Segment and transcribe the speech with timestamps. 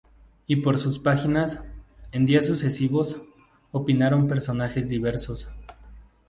[0.47, 1.63] Y por sus páginas,
[2.11, 3.17] en días sucesivos,
[3.71, 5.49] opinaron personajes diversos.